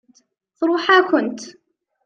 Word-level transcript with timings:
Tṛuḥ-akent. 0.57 1.41